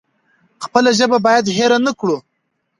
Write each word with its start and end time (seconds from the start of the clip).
خپله 0.63 0.89
ژبه 0.99 1.17
بايد 1.25 1.45
هېره 1.57 1.77
نکړو. 1.87 2.17